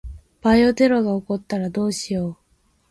[0.41, 2.35] バイオテロが起こったらどうしよう。